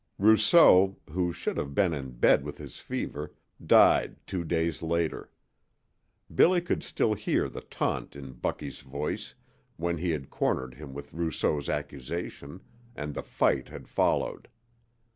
Rousseau, 0.17 0.97
who 1.11 1.31
should 1.31 1.57
have 1.57 1.75
been 1.75 1.93
in 1.93 2.13
bed 2.13 2.43
with 2.43 2.57
his 2.57 2.79
fever, 2.79 3.35
died 3.63 4.15
two 4.25 4.43
days 4.43 4.81
later. 4.81 5.29
Billy 6.33 6.59
could 6.59 6.81
still 6.83 7.13
hear 7.13 7.47
the 7.47 7.61
taunt 7.61 8.15
in 8.15 8.31
Bucky's 8.33 8.79
voice 8.81 9.35
when 9.77 9.99
he 9.99 10.09
had 10.09 10.31
cornered 10.31 10.73
him 10.73 10.95
with 10.95 11.13
Rousseau's 11.13 11.69
accusation, 11.69 12.61
and 12.95 13.13
the 13.13 13.21
fight 13.21 13.69
had 13.69 13.87
followed. 13.87 14.47